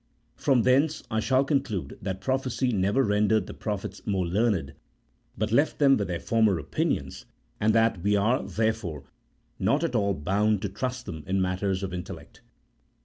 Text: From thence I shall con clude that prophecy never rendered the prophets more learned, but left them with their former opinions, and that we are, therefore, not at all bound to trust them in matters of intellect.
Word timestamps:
From 0.35 0.63
thence 0.63 1.03
I 1.11 1.19
shall 1.19 1.45
con 1.45 1.59
clude 1.61 1.95
that 2.01 2.21
prophecy 2.21 2.71
never 2.71 3.03
rendered 3.03 3.45
the 3.45 3.53
prophets 3.53 4.01
more 4.07 4.25
learned, 4.25 4.73
but 5.37 5.51
left 5.51 5.77
them 5.77 5.95
with 5.95 6.07
their 6.07 6.19
former 6.19 6.57
opinions, 6.57 7.27
and 7.59 7.71
that 7.75 8.01
we 8.01 8.15
are, 8.15 8.41
therefore, 8.41 9.03
not 9.59 9.83
at 9.83 9.93
all 9.93 10.15
bound 10.15 10.63
to 10.63 10.69
trust 10.69 11.05
them 11.05 11.23
in 11.27 11.39
matters 11.39 11.83
of 11.83 11.93
intellect. 11.93 12.41